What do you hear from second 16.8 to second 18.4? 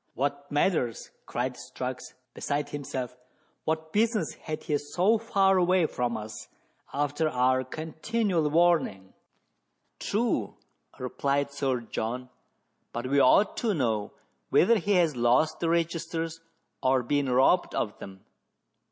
or been robbed of them..